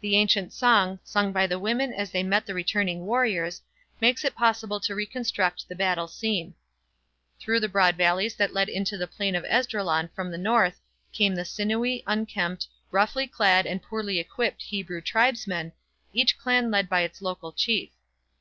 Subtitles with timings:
[0.00, 3.62] The ancient song, sung by the women as they met the returning warriors,
[4.00, 6.54] makes it possible to reconstruct the battle scene.
[7.38, 10.80] Through the broad valleys that lead into the Plain of Esdraelon from the north
[11.12, 15.70] came the sinewy, unkempt, roughly clad and poorly equipped Hebrew tribesmen,
[16.12, 17.90] each clan led by its local chief.